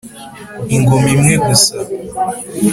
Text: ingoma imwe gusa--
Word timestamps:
ingoma 0.75 1.07
imwe 1.15 1.15
gusa-- 1.25 1.73